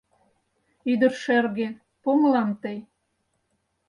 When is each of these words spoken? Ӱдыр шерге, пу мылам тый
Ӱдыр 0.91 1.13
шерге, 1.23 1.67
пу 2.01 2.09
мылам 2.19 2.49
тый 2.61 2.77